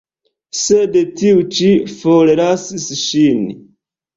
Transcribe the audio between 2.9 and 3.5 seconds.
ŝin.